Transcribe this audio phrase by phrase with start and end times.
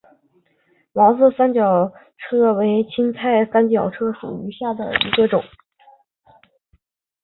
[0.93, 5.43] 毛蕊三角车为堇菜科三角车属下的一个种。